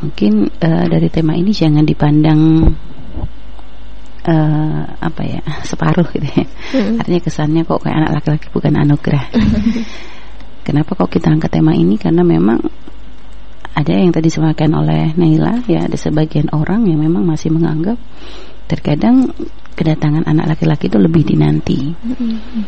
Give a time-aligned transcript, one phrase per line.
[0.00, 2.40] mungkin uh, dari tema ini jangan dipandang
[4.26, 6.44] uh, apa ya separuh gitu ya.
[6.44, 7.00] Mm-hmm.
[7.00, 9.24] Artinya kesannya kok kayak anak laki-laki bukan anugerah.
[10.66, 11.94] Kenapa kok kita angkat tema ini?
[11.94, 12.58] Karena memang
[13.76, 18.00] ada yang tadi disampaikan oleh Naila ya ada sebagian orang yang memang masih menganggap
[18.66, 19.30] terkadang
[19.76, 21.94] kedatangan anak laki-laki itu lebih dinanti.
[21.94, 22.62] Mm-hmm.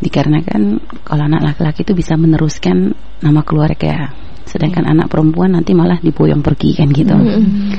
[0.00, 0.62] Dikarenakan
[1.04, 4.14] kalau anak laki-laki itu bisa meneruskan nama keluarga,
[4.46, 7.14] sedangkan anak perempuan nanti malah diboyong pergi kan gitu.
[7.14, 7.70] Mm-hmm.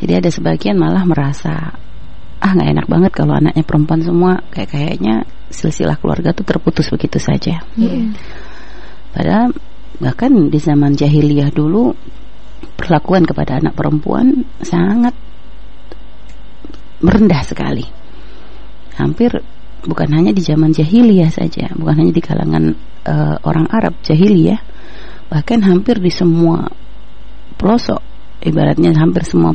[0.00, 1.74] Jadi ada sebagian malah merasa
[2.40, 7.20] ah nggak enak banget kalau anaknya perempuan semua kayak kayaknya silsilah keluarga tuh terputus begitu
[7.20, 7.60] saja.
[7.76, 8.16] Yeah.
[9.12, 9.52] Padahal
[10.00, 11.92] bahkan di zaman jahiliyah dulu
[12.80, 15.12] perlakuan kepada anak perempuan sangat
[17.04, 17.84] merendah sekali.
[18.96, 19.36] Hampir
[19.84, 22.64] bukan hanya di zaman jahiliyah saja, bukan hanya di kalangan
[23.08, 24.60] uh, orang Arab jahiliyah,
[25.30, 26.66] bahkan hampir di semua
[27.56, 28.02] pelosok,
[28.42, 29.54] ibaratnya hampir semua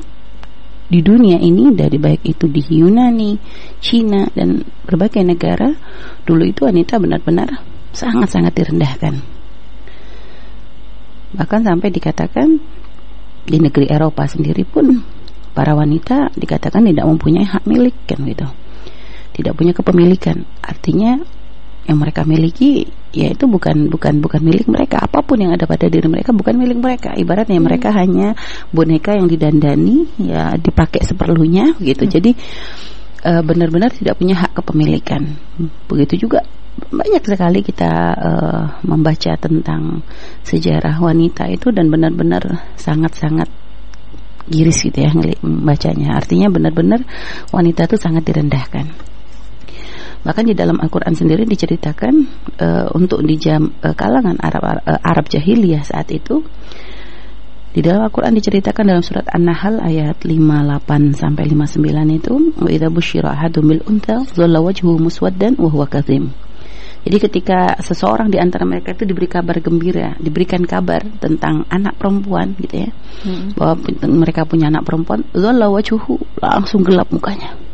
[0.86, 3.38] di dunia ini dari baik itu di Yunani,
[3.82, 5.74] Cina dan berbagai negara
[6.22, 7.50] dulu itu wanita benar-benar
[7.90, 9.14] sangat-sangat direndahkan.
[11.36, 12.48] Bahkan sampai dikatakan
[13.46, 15.02] di negeri Eropa sendiri pun
[15.58, 18.46] para wanita dikatakan tidak mempunyai hak milik kan gitu.
[19.36, 20.48] Tidak punya kepemilikan.
[20.64, 21.20] Artinya
[21.86, 25.00] yang mereka miliki yaitu bukan bukan bukan milik mereka.
[25.06, 27.16] Apa pun yang ada pada diri mereka bukan milik mereka.
[27.16, 27.66] Ibaratnya hmm.
[27.66, 28.36] mereka hanya
[28.74, 32.04] boneka yang didandani ya dipakai seperlunya gitu.
[32.04, 32.12] Hmm.
[32.12, 32.32] jadi
[33.24, 35.22] uh, benar-benar tidak punya hak kepemilikan.
[35.88, 36.44] Begitu juga
[36.76, 40.04] banyak sekali kita uh, membaca tentang
[40.44, 43.48] sejarah wanita itu dan benar-benar sangat-sangat
[44.52, 46.20] giris gitu ya membacanya.
[46.20, 47.00] Artinya benar-benar
[47.56, 49.15] wanita itu sangat direndahkan
[50.26, 52.14] Bahkan di dalam Al-Quran sendiri diceritakan
[52.58, 56.42] uh, untuk di jam uh, kalangan Arab uh, Arab jahiliyah saat itu
[57.76, 63.38] di dalam Al-Quran diceritakan dalam surat An-Nahl ayat 58 sampai 59 itu wa idza busyira
[63.38, 66.34] ahadum bil dhalla wajhuhu muswaddan wa huwa kadhim.
[67.06, 72.58] Jadi ketika seseorang di antara mereka itu diberi kabar gembira, diberikan kabar tentang anak perempuan
[72.58, 72.90] gitu ya.
[73.22, 73.54] Hmm.
[73.54, 73.78] Bahwa
[74.10, 77.65] mereka punya anak perempuan, wajhuhu langsung gelap mukanya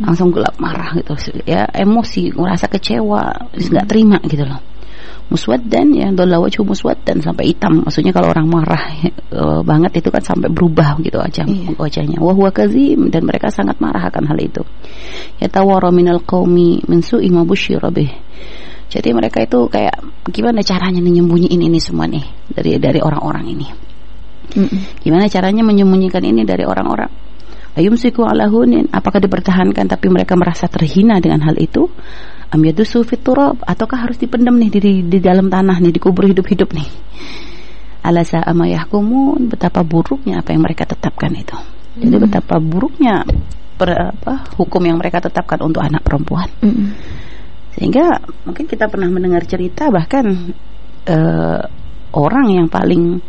[0.00, 1.12] langsung gelap marah gitu.
[1.44, 4.60] Ya emosi merasa kecewa nggak terima gitu loh.
[5.30, 7.86] Muswaddan ya dola wajhu muswaddan sampai hitam.
[7.86, 8.82] Maksudnya kalau orang marah
[9.30, 11.70] uh, banget itu kan sampai berubah gitu wajah iya.
[11.78, 12.18] wajahnya.
[12.18, 14.62] Wa huwa kazim dan mereka sangat marah akan hal itu.
[15.38, 15.46] Ya
[15.94, 18.10] minal qaumi min su'i ma bih.
[18.90, 20.02] Jadi mereka itu kayak
[20.34, 23.66] gimana caranya menyembunyiin ini semua nih dari dari orang-orang ini?
[24.50, 24.80] Mm -mm.
[25.06, 27.29] gimana caranya menyembunyikan ini dari orang-orang
[27.78, 31.86] Ayumsiku ala hunin apakah dipertahankan tapi mereka merasa terhina dengan hal itu?
[32.50, 36.88] Am yadusu fiturab ataukah harus dipendam nih di, di dalam tanah nih dikubur hidup-hidup nih?
[38.02, 41.54] Alasa amayahkumun betapa buruknya apa yang mereka tetapkan itu.
[41.94, 42.24] Jadi hmm.
[42.26, 43.22] betapa buruknya
[43.78, 46.50] per, apa, hukum yang mereka tetapkan untuk anak perempuan.
[46.58, 46.90] Hmm.
[47.78, 50.26] Sehingga mungkin kita pernah mendengar cerita bahkan
[51.06, 51.62] uh,
[52.18, 53.22] orang yang paling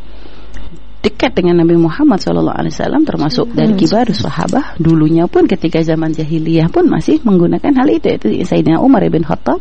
[1.01, 3.57] dekat dengan Nabi Muhammad SAW termasuk hmm.
[3.57, 8.77] dari kibar sahabat dulunya pun ketika zaman jahiliyah pun masih menggunakan hal itu itu Sayyidina
[8.77, 9.59] Umar bin Khattab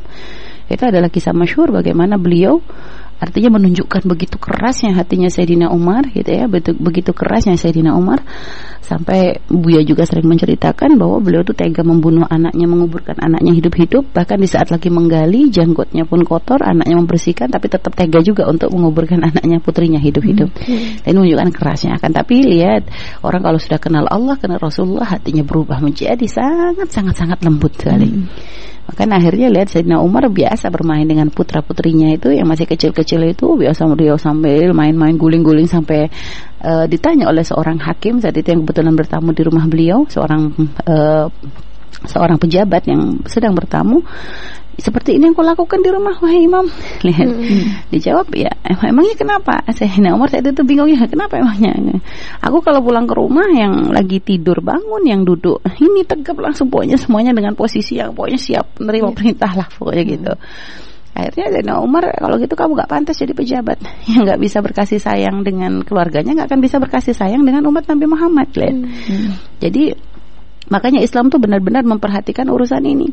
[0.71, 2.62] itu adalah kisah masyhur bagaimana beliau
[3.20, 8.25] Artinya menunjukkan begitu kerasnya hatinya Sayyidina Umar gitu ya, begitu, begitu kerasnya Sayyidina Umar
[8.81, 14.41] sampai Buya juga sering menceritakan bahwa beliau itu tega membunuh anaknya, menguburkan anaknya hidup-hidup, bahkan
[14.41, 19.22] di saat lagi menggali janggutnya pun kotor, anaknya membersihkan tapi tetap tega juga untuk menguburkan
[19.31, 20.50] anaknya putrinya hidup-hidup.
[20.50, 21.04] Hmm.
[21.06, 22.88] Dan menunjukkan kerasnya akan tapi lihat
[23.22, 28.08] orang kalau sudah kenal Allah, kenal Rasulullah hatinya berubah menjadi sangat sangat sangat lembut sekali.
[28.08, 28.26] Hmm.
[28.91, 33.87] Maka akhirnya lihat Sayyidina Umar biasa bermain dengan putra-putrinya itu yang masih kecil-kecil itu biasa
[33.87, 36.11] beliau sambil main-main guling-guling sampai
[36.67, 38.19] uh, ditanya oleh seorang hakim.
[38.19, 40.50] Saat itu yang kebetulan bertamu di rumah beliau, seorang
[40.91, 41.31] uh,
[42.03, 44.03] seorang pejabat yang sedang bertamu
[44.81, 46.67] seperti ini yang kau lakukan di rumah wahai imam
[47.05, 47.93] lihat hmm.
[47.93, 52.00] dijawab ya emangnya kenapa saya nah Umar saya itu bingung ya kenapa emangnya
[52.41, 56.97] aku kalau pulang ke rumah yang lagi tidur bangun yang duduk ini tegap langsung pokoknya
[56.97, 59.17] semuanya dengan posisi yang pokoknya siap menerima yeah.
[59.17, 60.12] perintah lah pokoknya hmm.
[60.17, 60.32] gitu
[61.11, 63.79] akhirnya Zainal Umar kalau gitu kamu gak pantas jadi pejabat
[64.11, 68.06] yang gak bisa berkasih sayang dengan keluarganya gak akan bisa berkasih sayang dengan umat Nabi
[68.09, 69.31] Muhammad lihat hmm.
[69.61, 69.94] jadi
[70.71, 73.11] makanya Islam tuh benar-benar memperhatikan urusan ini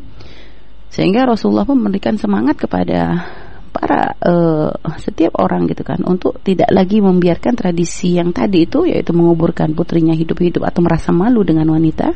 [0.88, 3.28] sehingga Rasulullah pun memberikan semangat kepada
[3.68, 9.14] para uh, setiap orang gitu kan untuk tidak lagi membiarkan tradisi yang tadi itu yaitu
[9.14, 12.10] menguburkan putrinya hidup-hidup atau merasa malu dengan wanita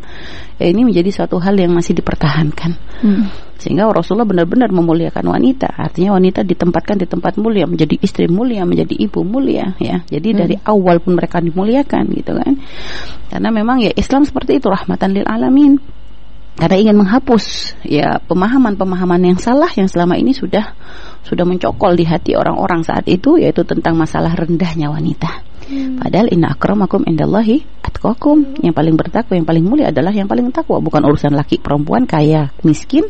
[0.58, 2.72] ya ini menjadi suatu hal yang masih dipertahankan.
[3.02, 3.26] Hmm.
[3.62, 5.70] sehingga Rasulullah benar-benar memuliakan wanita.
[5.78, 10.02] Artinya wanita ditempatkan di tempat mulia menjadi istri mulia menjadi ibu mulia ya.
[10.02, 10.38] Jadi hmm.
[10.38, 12.58] dari awal pun mereka dimuliakan gitu kan.
[13.30, 15.78] Karena memang ya Islam seperti itu rahmatan lil alamin
[16.52, 20.76] karena ingin menghapus ya pemahaman-pemahaman yang salah yang selama ini sudah
[21.25, 25.43] sudah mencokol di hati orang-orang saat itu yaitu tentang masalah rendahnya wanita.
[25.72, 26.02] Hmm.
[26.02, 28.60] Padahal inna akramakum indallahi atqakum.
[28.60, 32.50] Yang paling bertakwa, yang paling mulia adalah yang paling takwa, bukan urusan laki perempuan, kaya,
[32.66, 33.06] miskin,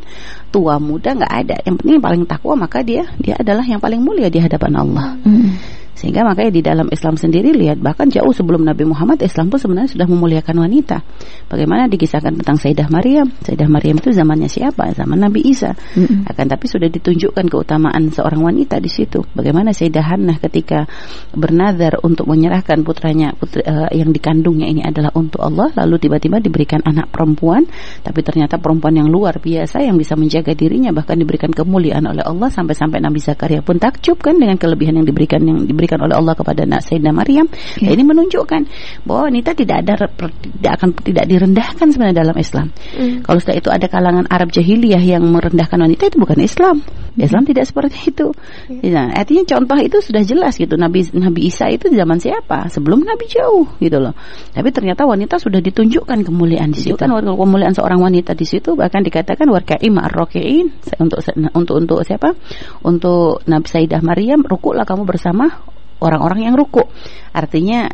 [0.53, 1.57] tua, muda nggak ada.
[1.65, 5.19] Yang penting yang paling takwa maka dia dia adalah yang paling mulia di hadapan Allah.
[5.25, 5.82] Hmm.
[6.03, 9.95] Sehingga makanya di dalam Islam sendiri lihat bahkan jauh sebelum Nabi Muhammad Islam pun sebenarnya
[9.95, 10.99] sudah memuliakan wanita.
[11.47, 13.31] Bagaimana dikisahkan tentang Sayyidah Maryam?
[13.47, 14.91] Sayyidah Maryam itu zamannya siapa?
[14.99, 15.79] Zaman Nabi Isa.
[15.95, 16.27] Mm-hmm.
[16.27, 19.23] Akan tapi sudah ditunjukkan keutamaan seorang wanita di situ.
[19.31, 20.91] Bagaimana Sayyidah Hannah ketika
[21.31, 26.81] bernazar untuk menyerahkan putranya putri, uh, yang dikandungnya ini adalah untuk Allah lalu tiba-tiba diberikan
[26.83, 27.69] anak perempuan
[28.01, 32.49] tapi ternyata perempuan yang luar biasa yang bisa menjaga dirinya bahkan diberikan kemuliaan oleh Allah
[32.49, 36.35] sampai-sampai Nabi Zakaria pun takjub kan dengan kelebihan yang diberikan yang diberikan diberikan oleh Allah
[36.35, 37.47] kepada Sayyidina Maryam.
[37.53, 37.85] Okay.
[37.85, 38.61] Ya, ini menunjukkan
[39.05, 42.67] bahwa wanita tidak ada tidak akan tidak direndahkan sebenarnya dalam Islam.
[42.97, 43.29] Mm.
[43.29, 46.81] Kalau setelah itu ada kalangan Arab jahiliyah yang merendahkan wanita itu bukan Islam.
[46.81, 47.21] Mm.
[47.29, 48.33] Islam tidak seperti itu.
[48.81, 50.81] Ya, artinya contoh itu sudah jelas gitu.
[50.81, 52.73] Nabi Nabi Isa itu di zaman siapa?
[52.73, 54.17] Sebelum Nabi jauh gitu loh.
[54.57, 56.97] Tapi ternyata wanita sudah ditunjukkan kemuliaan di situ.
[56.97, 61.21] Kan kemuliaan seorang wanita di situ bahkan dikatakan warkaim ar-rakiin untuk
[61.53, 62.33] untuk untuk siapa?
[62.81, 65.53] Untuk Nabi Sayyidah Maryam, rukuklah kamu bersama
[66.03, 66.83] orang-orang yang ruku.
[67.31, 67.87] Artinya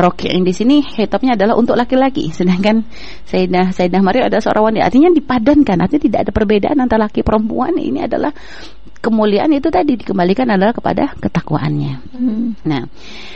[0.00, 2.86] yang di sini hitabnya adalah untuk laki-laki, sedangkan
[3.28, 4.88] Sayyidah Sayyidah Maryam adalah seorang wanita.
[4.88, 7.76] Artinya dipadankan, artinya tidak ada perbedaan antara laki perempuan.
[7.76, 8.32] Ini adalah
[9.02, 11.94] kemuliaan itu tadi dikembalikan adalah kepada ketakwaannya.
[12.16, 12.56] Hmm.
[12.64, 12.88] Nah,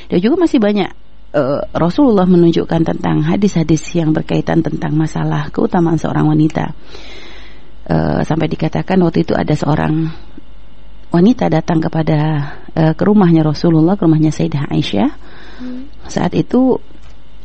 [0.09, 0.89] dan juga masih banyak
[1.35, 6.73] uh, Rasulullah menunjukkan tentang hadis-hadis yang berkaitan tentang masalah keutamaan seorang wanita.
[7.85, 10.09] Uh, sampai dikatakan waktu itu ada seorang
[11.15, 12.19] wanita datang kepada
[12.75, 15.11] uh, ke rumahnya Rasulullah, ke rumahnya Sayyidah Aisyah.
[15.63, 15.87] Hmm.
[16.11, 16.83] Saat itu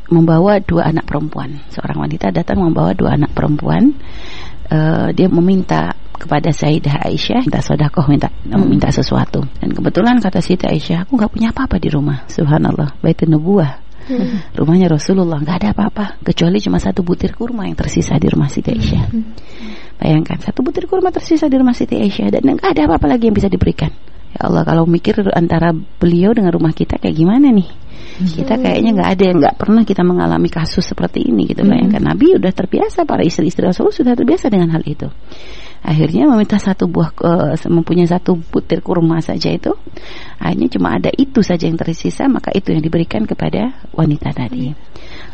[0.10, 1.62] membawa dua anak perempuan.
[1.70, 3.94] Seorang wanita datang membawa dua anak perempuan.
[4.70, 8.68] Uh, dia meminta kepada Sayyidah Aisyah minta sodakoh minta hmm.
[8.68, 13.34] minta sesuatu dan kebetulan kata Sayyidah Aisyah aku nggak punya apa-apa di rumah Subhanallah baitun
[13.34, 14.58] nubuah hmm.
[14.58, 19.06] rumahnya Rasulullah nggak ada apa-apa kecuali cuma satu butir kurma yang tersisa di rumah Aisyah
[19.14, 19.24] hmm.
[20.00, 23.36] Bayangkan satu butir kurma tersisa di rumah Siti Aisyah dan nggak ada apa-apa lagi yang
[23.36, 23.92] bisa diberikan.
[24.32, 27.68] Ya Allah kalau mikir antara beliau dengan rumah kita kayak gimana nih?
[27.68, 28.32] Hmm.
[28.32, 31.68] Kita kayaknya nggak ada yang nggak pernah kita mengalami kasus seperti ini gitu.
[31.68, 31.76] Hmm.
[31.76, 35.12] Bayangkan Nabi udah terbiasa para istri-istri Rasulullah sudah terbiasa dengan hal itu.
[35.80, 39.72] Akhirnya meminta satu buah uh, mempunyai satu butir kurma saja itu.
[40.38, 44.72] Akhirnya cuma ada itu saja yang tersisa maka itu yang diberikan kepada wanita tadi.
[44.72, 44.90] Hmm.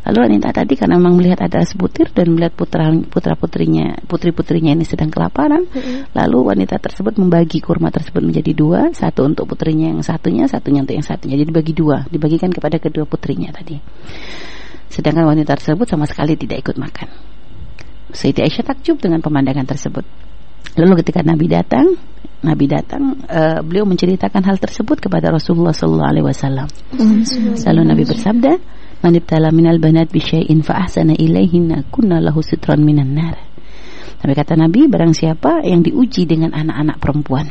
[0.06, 4.78] Lalu wanita tadi karena memang melihat ada sebutir dan melihat putra putra putrinya putri putrinya
[4.78, 6.14] ini sedang kelaparan, mm-hmm.
[6.14, 10.94] lalu wanita tersebut membagi kurma tersebut menjadi dua, satu untuk putrinya yang satunya, satunya untuk
[10.94, 11.42] yang satunya.
[11.42, 13.82] Jadi dibagi dua, dibagikan kepada kedua putrinya tadi.
[14.94, 17.10] Sedangkan wanita tersebut sama sekali tidak ikut makan.
[18.14, 20.06] Sayyidina Aisyah takjub dengan pemandangan tersebut.
[20.74, 21.94] Lalu ketika Nabi datang,
[22.42, 26.68] Nabi datang, uh, beliau menceritakan hal tersebut kepada Rasulullah Sallallahu Alaihi Wasallam.
[27.70, 28.52] Lalu Nabi bersabda,
[29.06, 33.38] Man ibtala minal banat bisyai'in fa ahsana ilaihinna kunna lahu sitran minan nar.
[34.18, 37.46] Tapi kata Nabi, barang siapa yang diuji dengan anak-anak perempuan.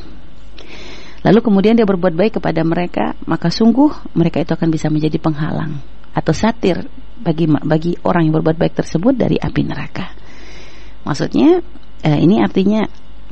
[1.24, 5.78] Lalu kemudian dia berbuat baik kepada mereka, maka sungguh mereka itu akan bisa menjadi penghalang
[6.10, 6.84] atau satir
[7.18, 10.10] bagi bagi orang yang berbuat baik tersebut dari api neraka.
[11.06, 11.64] Maksudnya
[12.04, 12.84] eh, ini artinya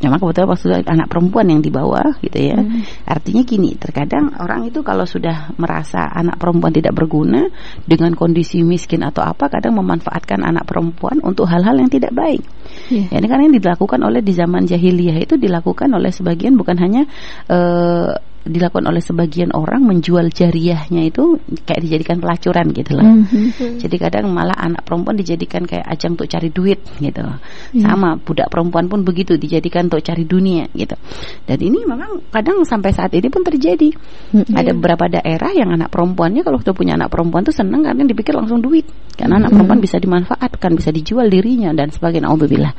[0.02, 2.59] memang kebetulan waktu itu anak perempuan yang dibawa gitu ya.
[2.59, 2.83] Hmm.
[3.07, 7.47] Artinya gini, terkadang orang itu kalau sudah merasa anak perempuan tidak berguna
[7.87, 12.43] dengan kondisi miskin atau apa, kadang memanfaatkan anak perempuan untuk hal-hal yang tidak baik.
[12.91, 13.14] Yeah.
[13.14, 17.07] Ya, ini kan yang dilakukan oleh di zaman jahiliyah itu dilakukan oleh sebagian bukan hanya
[17.47, 23.07] uh, dilakukan oleh sebagian orang menjual jariahnya itu kayak dijadikan pelacuran gitu loh.
[23.07, 23.73] Mm -hmm.
[23.79, 27.23] Jadi kadang malah anak perempuan dijadikan kayak ajang untuk cari duit gitu.
[27.23, 27.83] Mm.
[27.83, 30.99] Sama budak perempuan pun begitu dijadikan untuk cari dunia gitu.
[31.47, 33.95] Dan ini memang kadang sampai saat ini pun terjadi.
[34.35, 34.59] Mm -hmm.
[34.59, 38.35] Ada beberapa daerah yang anak perempuannya kalau sudah punya anak perempuan tuh senang karena dipikir
[38.35, 38.91] langsung duit.
[39.15, 39.39] Karena mm -hmm.
[39.39, 42.27] anak perempuan bisa dimanfaatkan, bisa dijual dirinya dan sebagainya.
[42.27, 42.75] Alhamdulillah.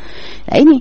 [0.51, 0.77] Nah ini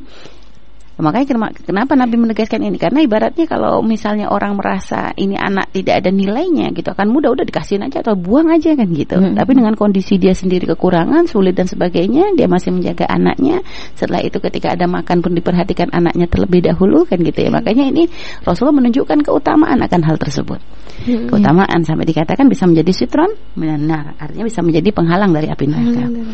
[1.02, 1.26] Makanya
[1.66, 2.78] kenapa Nabi menegaskan ini?
[2.78, 7.42] Karena ibaratnya kalau misalnya orang merasa ini anak tidak ada nilainya gitu, akan mudah udah
[7.42, 9.18] dikasihin aja atau buang aja kan gitu.
[9.18, 9.34] Hmm.
[9.34, 13.66] Tapi dengan kondisi dia sendiri kekurangan, sulit dan sebagainya, dia masih menjaga anaknya.
[13.98, 17.50] Setelah itu ketika ada makan pun diperhatikan anaknya terlebih dahulu kan gitu ya.
[17.50, 17.58] Hmm.
[17.58, 18.06] Makanya ini
[18.46, 20.62] Rasulullah menunjukkan keutamaan akan hal tersebut.
[21.02, 21.26] Hmm.
[21.26, 26.04] Keutamaan sampai dikatakan bisa menjadi sitron benar, artinya bisa menjadi penghalang dari api neraka.
[26.06, 26.30] Hmm.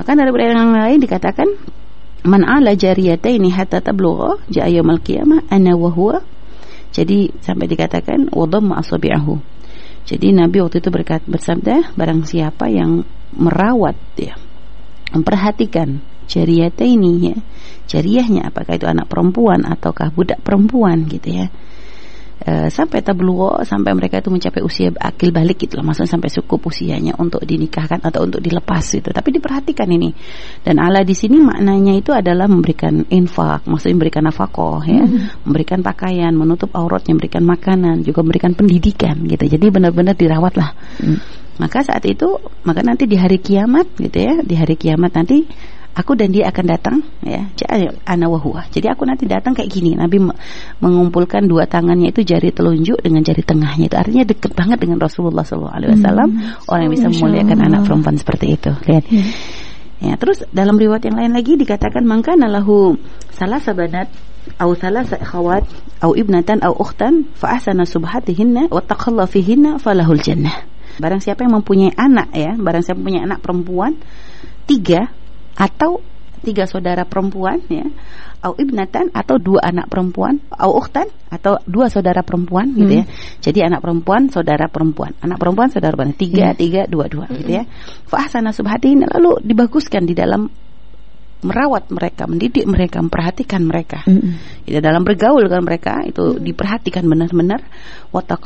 [0.00, 1.48] Bahkan dari yang lain dikatakan
[2.26, 6.18] man ala jariyataini hatta tablugha ja'a yaumil qiyamah ana wa huwa.
[6.90, 9.38] Jadi sampai dikatakan wadamma asabi'ahu.
[10.06, 13.02] Jadi Nabi waktu itu berkat, bersabda barang siapa yang
[13.34, 14.38] merawat ya
[15.10, 17.36] memperhatikan jariyataini ya
[17.86, 21.46] jariyahnya apakah itu anak perempuan ataukah budak perempuan gitu ya
[22.36, 25.88] Eh, sampai tabluwo sampai mereka itu mencapai usia akil balik gitu loh.
[25.88, 30.12] Maksudnya sampai cukup usianya untuk dinikahkan atau untuk dilepas itu tapi diperhatikan ini.
[30.60, 35.00] Dan Allah di sini maknanya itu adalah memberikan infak maksudnya memberikan nafkah ya.
[35.08, 35.32] Hmm.
[35.48, 39.56] memberikan pakaian menutup auratnya memberikan makanan juga memberikan pendidikan gitu.
[39.56, 41.18] Jadi benar-benar dirawat lah hmm.
[41.56, 42.36] maka saat itu
[42.68, 45.48] maka nanti di hari kiamat gitu ya di hari kiamat nanti
[45.96, 47.48] aku dan dia akan datang ya.
[48.04, 48.28] Ana
[48.68, 49.96] jadi aku nanti datang kayak gini.
[49.96, 50.20] Nabi
[50.84, 53.96] mengumpulkan dua tangannya itu jari telunjuk dengan jari tengahnya itu.
[53.96, 56.68] Artinya dekat banget dengan Rasulullah SAW hmm.
[56.68, 58.70] orang yang bisa memuliakan anak perempuan seperti itu.
[58.84, 59.04] Lihat.
[59.08, 59.30] Hmm.
[59.96, 63.00] ya terus dalam riwayat yang lain lagi dikatakan maka nalahu
[63.32, 64.12] salah sabanat
[64.60, 65.64] au salah khawat
[66.04, 70.68] au ibnatan au ukhtan fa ahsana subhatihinna wa taqalla fihinna falahul jannah.
[71.00, 73.96] Barang siapa yang mempunyai anak ya barang siapa mempunyai anak perempuan
[74.68, 75.08] tiga
[75.56, 76.04] atau
[76.44, 77.88] tiga saudara perempuan ya
[78.44, 82.78] au ibnatan atau dua anak perempuan au ukhtan atau dua saudara perempuan hmm.
[82.78, 83.14] gitu ya hmm.
[83.42, 86.58] jadi anak perempuan saudara perempuan anak perempuan saudara perempuan tiga hmm.
[86.60, 87.36] tiga dua dua hmm.
[87.42, 87.64] gitu ya
[88.06, 90.46] fa ahsana subhatin lalu dibaguskan di dalam
[91.44, 94.00] merawat mereka, mendidik mereka, memperhatikan mereka.
[94.08, 94.80] Mm -hmm.
[94.80, 97.60] dalam bergaul dengan mereka itu mm diperhatikan benar-benar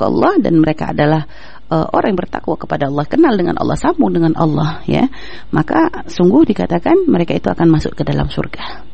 [0.08, 1.28] Allah dan mereka adalah
[1.70, 5.06] uh, orang yang bertakwa kepada Allah, kenal dengan Allah, sambung dengan Allah ya.
[5.54, 8.90] Maka sungguh dikatakan mereka itu akan masuk ke dalam surga.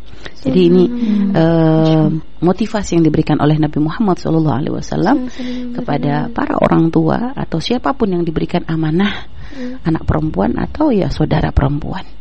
[0.47, 0.85] Jadi ini
[1.35, 2.07] uh,
[2.43, 5.27] motivasi yang diberikan oleh Nabi Muhammad SAW
[5.75, 9.87] kepada para orang tua atau siapa pun yang diberikan amanah mm.
[9.87, 12.16] anak perempuan atau ya saudara perempuan.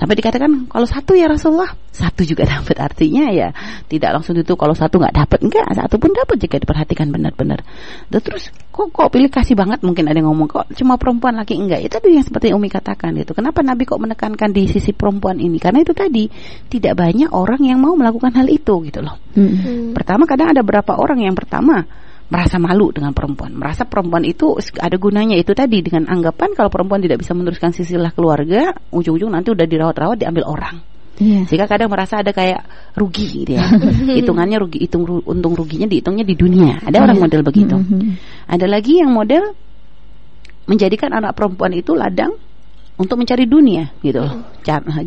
[0.00, 3.52] Sampai dikatakan kalau satu ya Rasulullah, satu juga dapat artinya ya
[3.84, 7.60] tidak langsung itu kalau satu nggak dapat enggak, satu pun dapat jika diperhatikan benar-benar.
[8.08, 11.84] Terus kok kok pilih kasih banget mungkin ada yang ngomong kok cuma perempuan laki enggak.
[11.84, 13.36] Itu tadi yang seperti Umi katakan itu.
[13.36, 15.60] Kenapa Nabi kok menekankan di sisi perempuan ini?
[15.60, 16.32] Karena itu tadi
[16.72, 19.20] tidak banyak orang yang mau melakukan hal itu gitu loh.
[19.36, 19.92] Hmm.
[19.92, 21.84] Pertama kadang ada berapa orang yang pertama
[22.30, 27.02] merasa malu dengan perempuan, merasa perempuan itu ada gunanya itu tadi dengan anggapan kalau perempuan
[27.02, 30.78] tidak bisa meneruskan silsilah keluarga, ujung-ujung nanti udah dirawat-rawat diambil orang.
[31.20, 31.44] Yeah.
[31.44, 32.64] Sehingga kadang merasa ada kayak
[32.96, 33.66] rugi gitu ya.
[34.22, 36.80] Hitungannya rugi, hitung untung ruginya dihitungnya di dunia.
[36.80, 37.24] Ada orang iya.
[37.28, 37.76] model begitu.
[37.76, 38.48] Mm-hmm.
[38.48, 39.52] Ada lagi yang model
[40.64, 42.32] menjadikan anak perempuan itu ladang
[43.00, 44.20] untuk mencari dunia gitu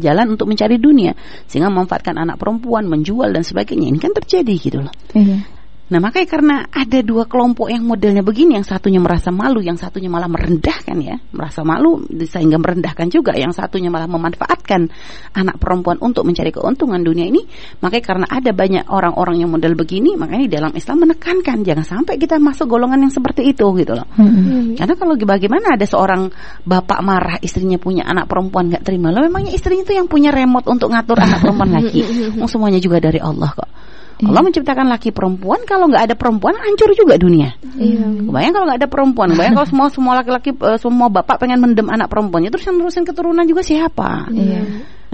[0.01, 1.13] jalan untuk mencari dunia
[1.45, 5.45] sehingga memanfaatkan anak perempuan menjual dan sebagainya ini kan terjadi gitu loh iya.
[5.91, 10.07] Nah makanya karena ada dua kelompok yang modelnya begini, yang satunya merasa malu, yang satunya
[10.07, 14.87] malah merendahkan ya, merasa malu sehingga merendahkan juga, yang satunya malah memanfaatkan
[15.35, 17.43] anak perempuan untuk mencari keuntungan dunia ini.
[17.83, 22.15] Makanya karena ada banyak orang-orang yang model begini, makanya di dalam Islam menekankan jangan sampai
[22.15, 24.07] kita masuk golongan yang seperti itu gitu loh.
[24.15, 24.79] Hmm.
[24.79, 26.31] Karena kalau bagaimana ada seorang
[26.63, 30.65] bapak marah istrinya punya anak perempuan nggak terima, lo memangnya istrinya itu yang punya remote
[30.71, 32.07] untuk ngatur anak perempuan lagi,
[32.47, 33.92] semuanya juga dari Allah kok.
[34.23, 34.31] Iya.
[34.31, 37.51] Allah menciptakan laki perempuan, kalau nggak ada perempuan hancur juga dunia.
[37.75, 38.07] Iya.
[38.31, 41.91] Bayang kalau nggak ada perempuan, bayang kalau semua semua laki-laki uh, semua bapak pengen mendem
[41.91, 44.31] anak perempuannya, terus yang nerusin keturunan juga siapa?
[44.31, 44.63] Iya.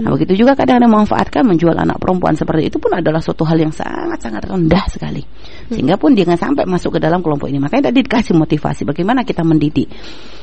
[0.00, 3.60] Nah, begitu juga kadang ada memanfaatkan menjual anak perempuan seperti itu pun adalah suatu hal
[3.60, 5.22] yang sangat-sangat rendah sekali.
[5.68, 7.60] Sehingga pun dia nggak sampai masuk ke dalam kelompok ini.
[7.60, 9.92] Makanya tadi dikasih motivasi bagaimana kita mendidik,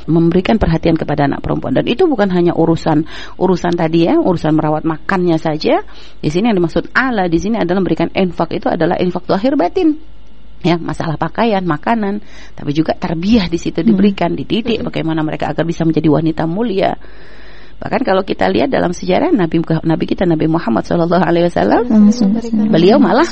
[0.05, 3.09] memberikan perhatian kepada anak perempuan dan itu bukan hanya urusan
[3.41, 5.81] urusan tadi ya, urusan merawat makannya saja.
[6.21, 10.17] Di sini yang dimaksud Allah di sini adalah memberikan infak itu adalah infak lahir batin
[10.65, 12.21] ya masalah pakaian, makanan,
[12.57, 16.97] tapi juga terbiah di situ diberikan, dididik bagaimana mereka agar bisa menjadi wanita mulia.
[17.77, 21.84] Bahkan kalau kita lihat dalam sejarah Nabi Nabi kita Nabi Muhammad Shallallahu Alaihi Wasallam,
[22.74, 23.29] beliau malah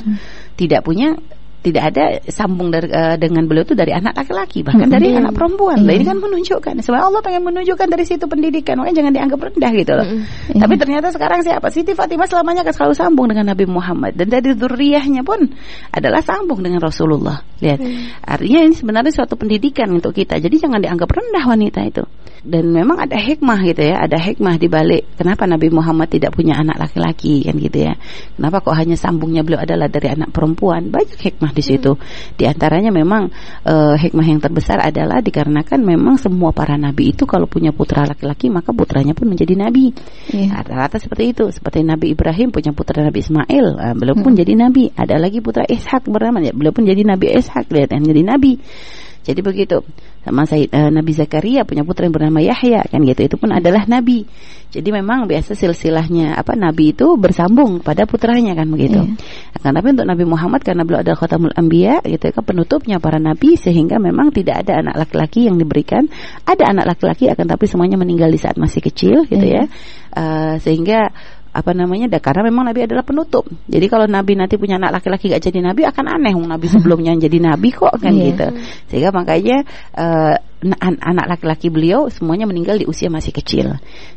[0.53, 1.17] tidak punya
[1.65, 5.25] tidak ada sambung dari, uh, dengan beliau itu dari anak laki-laki bahkan dari Iya.
[5.25, 5.81] anak perempuan.
[5.81, 5.87] Iya.
[5.89, 9.71] Lah, ini kan menunjukkan sebenarnya Allah pengen menunjukkan dari situ pendidikan, makanya jangan dianggap rendah
[9.73, 10.07] gitu loh.
[10.53, 10.61] Iya.
[10.61, 11.67] Tapi ternyata sekarang siapa?
[11.73, 15.49] Siti Fatimah selamanya akan selalu sambung dengan Nabi Muhammad dan dari zuriyahnya pun
[15.89, 17.41] adalah sambung dengan Rasulullah.
[17.57, 17.79] Lihat.
[18.21, 20.37] Artinya ini sebenarnya suatu pendidikan untuk kita.
[20.37, 22.03] Jadi jangan dianggap rendah wanita itu.
[22.45, 26.53] Dan memang ada hikmah gitu ya, ada hikmah di balik kenapa Nabi Muhammad tidak punya
[26.61, 27.97] anak laki-laki kan gitu ya.
[28.37, 30.93] Kenapa kok hanya sambungnya beliau adalah dari anak perempuan?
[30.93, 31.95] Banyak hikmah di situ.
[32.35, 33.31] Di antaranya memang
[33.63, 38.51] eh, hikmah yang terbesar adalah dikarenakan memang semua para nabi itu kalau punya putra laki-laki
[38.51, 39.95] maka putranya pun menjadi nabi.
[40.35, 40.59] Iya.
[40.59, 41.45] Rata-rata seperti itu.
[41.55, 44.91] Seperti Nabi Ibrahim punya putra Nabi Ismail, ah, beliau pun jadi nabi.
[44.91, 48.59] Ada lagi putra Ishak bernama, ya, beliau pun jadi Nabi Ishak, lihat yang jadi nabi.
[49.25, 49.81] Jadi begitu.
[50.25, 53.21] Sama Said, eh, Nabi Zakaria punya putra yang bernama Yahya, kan gitu.
[53.21, 54.25] Itu pun adalah nabi.
[54.73, 58.99] Jadi memang biasa silsilahnya apa nabi itu bersambung pada putranya kan begitu.
[58.99, 59.15] Iya.
[59.61, 63.55] Akan tapi untuk Nabi Muhammad karena beliau adalah khatamul anbiya gitu kan penutupnya para nabi
[63.55, 66.09] sehingga memang tidak ada anak laki-laki yang diberikan.
[66.43, 69.63] Ada anak laki-laki akan tapi semuanya meninggal di saat masih kecil gitu Iya.
[69.63, 69.63] ya.
[70.15, 71.13] Eh, sehingga
[71.55, 73.47] apa namanya dah karena memang nabi adalah penutup.
[73.71, 76.35] Jadi kalau nabi nanti punya anak laki-laki gak jadi nabi akan aneh.
[76.35, 78.25] Nabi sebelumnya jadi nabi kok kan Iya.
[78.35, 78.47] gitu.
[78.91, 79.63] Sehingga makanya
[79.95, 83.75] an- anak laki-laki beliau semuanya meninggal di usia masih kecil.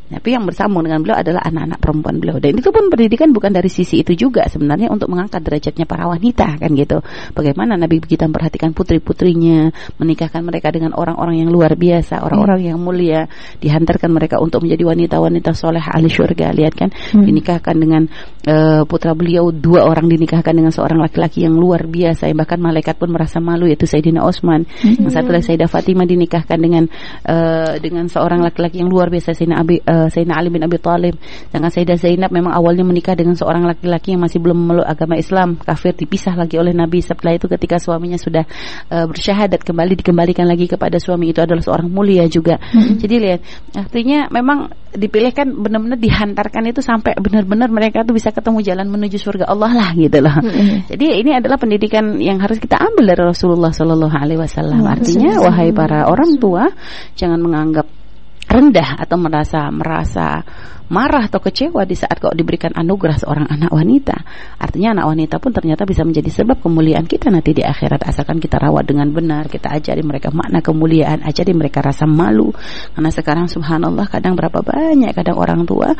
[0.09, 2.41] Tapi yang bersambung dengan beliau adalah anak-anak perempuan beliau.
[2.41, 6.57] Dan itu pun pendidikan bukan dari sisi itu juga sebenarnya untuk mengangkat derajatnya para wanita
[6.57, 7.05] kan gitu.
[7.37, 9.69] Bagaimana nabi kita memperhatikan putri-putrinya
[10.01, 13.29] menikahkan mereka dengan orang-orang yang luar biasa orang-orang yang mulia
[13.61, 16.89] dihantarkan mereka untuk menjadi wanita-wanita soleh ahli syurga lihat kan?
[17.13, 18.09] Dinikahkan dengan
[18.49, 22.97] eh, putra beliau dua orang dinikahkan dengan seorang laki-laki yang luar biasa yang bahkan malaikat
[22.97, 26.85] pun merasa malu yaitu Sayyidina Utsman yang satu lagi Sayyidah Fatimah dinikahkan dengan
[27.25, 31.15] eh, dengan seorang laki-laki yang luar biasa Sayyidina Abi eh, Sayyidina Ali bin Abi Thalib.
[31.49, 35.57] Dengan Sayyidah Zainab memang awalnya menikah dengan seorang laki-laki yang masih belum memeluk agama Islam.
[35.59, 37.01] Kafir dipisah lagi oleh Nabi.
[37.01, 38.45] Setelah itu ketika suaminya sudah
[38.93, 42.61] eh, bersyahadat kembali dikembalikan lagi kepada suami itu adalah seorang mulia juga.
[43.01, 43.41] Jadi lihat
[43.75, 49.47] artinya memang dipilihkan benar-benar dihantarkan itu sampai benar-benar mereka tuh bisa ketemu jalan menuju surga
[49.47, 50.35] Allah lah gitu loh.
[50.91, 54.83] Jadi ini adalah pendidikan yang harus kita ambil dari Rasulullah Shallallahu Alaihi Wasallam.
[54.83, 56.67] Artinya wahai para orang tua
[57.15, 57.87] jangan menganggap
[58.49, 60.41] rendah atau merasa merasa
[60.89, 64.17] marah atau kecewa di saat kau diberikan anugerah seorang anak wanita.
[64.57, 68.57] Artinya anak wanita pun ternyata bisa menjadi sebab kemuliaan kita nanti di akhirat asalkan kita
[68.57, 72.49] rawat dengan benar, kita ajari mereka makna kemuliaan, ajari mereka rasa malu.
[72.93, 75.93] Karena sekarang subhanallah kadang berapa banyak kadang orang tua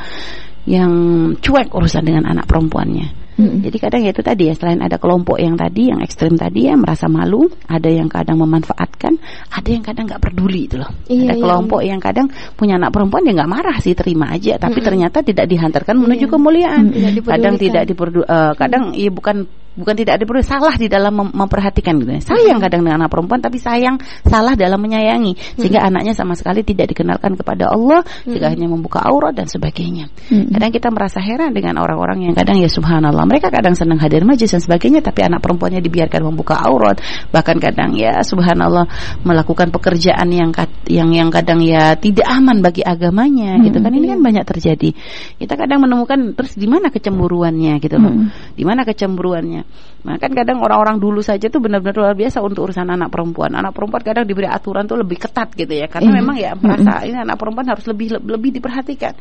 [0.66, 0.92] yang
[1.38, 3.19] cuek urusan dengan anak perempuannya.
[3.40, 6.76] Jadi kadang ya itu tadi ya selain ada kelompok yang tadi yang ekstrim tadi ya
[6.76, 9.16] merasa malu, ada yang kadang memanfaatkan,
[9.48, 10.92] ada yang kadang nggak peduli itu loh.
[11.08, 12.28] Iya, ada iya, kelompok yang kadang
[12.60, 16.92] punya anak perempuan dia nggak marah sih terima aja, tapi ternyata tidak dihantarkan menuju kemuliaan.
[16.92, 17.36] Tidak dipedulikan.
[17.40, 19.48] kadang tidak diperdu, eh, kadang ya bukan
[19.80, 22.12] bukan tidak diperlu salah di dalam mem- memperhatikan gitu.
[22.12, 22.22] ya.
[22.22, 23.96] Sayang kadang dengan anak perempuan tapi sayang
[24.28, 29.32] salah dalam menyayangi sehingga anaknya sama sekali tidak dikenalkan kepada Allah, sehingga hanya membuka aurat
[29.32, 30.12] dan sebagainya.
[30.28, 34.50] Kadang kita merasa heran dengan orang-orang yang kadang ya subhanallah mereka kadang senang hadir majlis
[34.50, 36.98] dan sebagainya tapi anak perempuannya dibiarkan membuka aurat.
[37.30, 38.90] Bahkan kadang ya subhanallah
[39.22, 40.50] melakukan pekerjaan yang
[40.90, 43.94] yang yang kadang ya tidak aman bagi agamanya gitu kan.
[43.94, 44.90] Ini kan banyak terjadi.
[45.38, 48.34] Kita kadang menemukan terus di mana kecemburuannya gitu loh.
[48.58, 49.62] Di mana kecemburuannya.
[50.10, 53.54] Nah kan kadang orang-orang dulu saja tuh benar-benar luar biasa untuk urusan anak perempuan.
[53.54, 55.86] Anak perempuan kadang diberi aturan tuh lebih ketat gitu ya.
[55.86, 59.14] Karena memang ya merasa ini anak perempuan harus lebih lebih diperhatikan.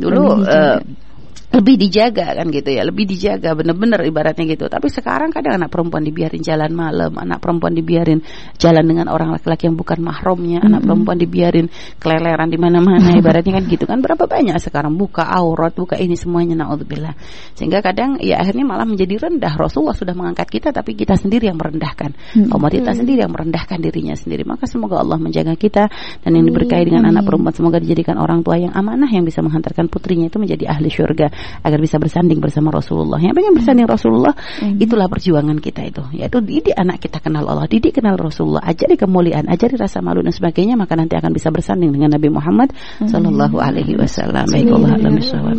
[0.00, 0.40] Dulu.
[1.54, 4.66] Lebih dijaga kan gitu ya lebih dijaga bener-bener ibaratnya gitu.
[4.66, 8.18] Tapi sekarang kadang anak perempuan dibiarin jalan malam anak perempuan dibiarin
[8.58, 11.66] jalan dengan orang laki-laki yang bukan mahramnya anak perempuan dibiarin
[12.02, 14.02] keleleran di mana-mana ibaratnya kan gitu kan.
[14.02, 14.98] Berapa banyak sekarang?
[14.98, 17.14] Buka aurat buka ini semuanya naudzubillah.
[17.54, 19.54] Sehingga kadang ya akhirnya malah menjadi rendah.
[19.54, 22.10] Rasulullah sudah mengangkat kita tapi kita sendiri yang merendahkan.
[22.50, 24.42] Kaum wanita sendiri yang merendahkan dirinya sendiri.
[24.42, 25.86] Maka semoga Allah menjaga kita
[26.20, 27.54] dan yang diberkahi dengan anak perempuan.
[27.54, 31.30] Semoga dijadikan orang tua yang amanah yang bisa menghantarkan putrinya itu menjadi ahli syurga
[31.64, 33.18] agar bisa bersanding bersama Rasulullah.
[33.18, 34.34] Yang pengen bersanding Rasulullah,
[34.78, 36.02] itulah perjuangan kita itu.
[36.14, 40.34] Yaitu didik anak kita kenal Allah, didik kenal Rasulullah, ajari kemuliaan, ajari rasa malu dan
[40.34, 44.44] sebagainya, maka nanti akan bisa bersanding dengan Nabi Muhammad sallallahu alaihi wasallam.
[44.50, 45.58] Baik Allah alam bisawab.